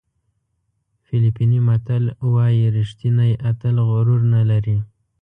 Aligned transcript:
فلپیني 1.05 1.59
متل 1.67 2.03
وایي 2.33 2.65
ریښتینی 2.77 3.31
اتل 3.49 3.75
غرور 3.89 4.21
نه 4.33 4.41
لري. 4.49 4.77